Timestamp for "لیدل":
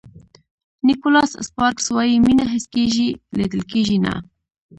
3.37-3.61